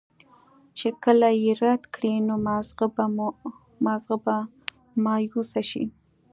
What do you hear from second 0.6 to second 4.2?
چې کله ئې رد کړي نو مازغۀ